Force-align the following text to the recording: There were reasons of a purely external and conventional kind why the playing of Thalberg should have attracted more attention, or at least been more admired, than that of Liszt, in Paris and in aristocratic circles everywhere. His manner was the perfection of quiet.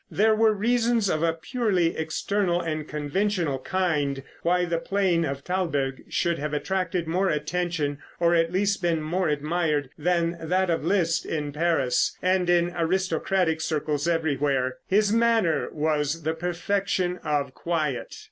There 0.09 0.33
were 0.33 0.51
reasons 0.51 1.11
of 1.11 1.21
a 1.21 1.33
purely 1.33 1.95
external 1.95 2.59
and 2.59 2.87
conventional 2.87 3.59
kind 3.59 4.23
why 4.41 4.65
the 4.65 4.79
playing 4.79 5.25
of 5.25 5.41
Thalberg 5.41 6.05
should 6.09 6.39
have 6.39 6.53
attracted 6.55 7.05
more 7.07 7.29
attention, 7.29 7.99
or 8.19 8.33
at 8.33 8.51
least 8.51 8.81
been 8.81 9.03
more 9.03 9.29
admired, 9.29 9.91
than 9.99 10.39
that 10.41 10.71
of 10.71 10.83
Liszt, 10.83 11.23
in 11.27 11.51
Paris 11.51 12.17
and 12.19 12.49
in 12.49 12.73
aristocratic 12.75 13.61
circles 13.61 14.07
everywhere. 14.07 14.77
His 14.87 15.13
manner 15.13 15.69
was 15.71 16.23
the 16.23 16.33
perfection 16.33 17.19
of 17.23 17.53
quiet. 17.53 18.15